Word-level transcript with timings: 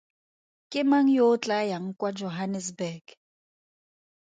Ke 0.71 0.81
mang 0.91 1.07
yo 1.17 1.23
o 1.33 1.35
tlaa 1.43 1.65
yang 1.71 1.87
kwa 1.99 2.09
Johannesburg? 2.19 3.03